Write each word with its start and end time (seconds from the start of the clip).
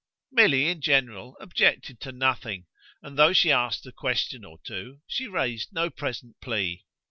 Milly 0.31 0.67
in 0.67 0.81
general 0.81 1.37
objected 1.39 1.99
to 1.99 2.11
nothing, 2.11 2.65
and 3.03 3.19
though 3.19 3.33
she 3.33 3.51
asked 3.51 3.85
a 3.85 3.91
question 3.91 4.43
or 4.43 4.57
two 4.63 5.01
she 5.05 5.27
raised 5.27 5.71
no 5.73 5.91
present 5.91 6.41
plea. 6.41 6.87